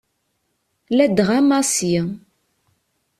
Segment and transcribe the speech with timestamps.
[0.97, 1.95] Ladɣa Massi.